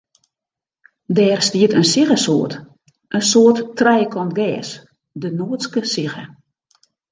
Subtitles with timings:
[1.15, 2.53] Dêr stiet in siggesoart,
[3.17, 4.69] in soart trijekant gers,
[5.21, 6.23] de noardske sigge.